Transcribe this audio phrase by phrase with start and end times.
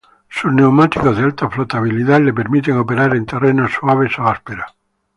[0.31, 4.75] Sus neumáticos de alta flotabilidad le permiten operar en terrenos suaves o ásperos.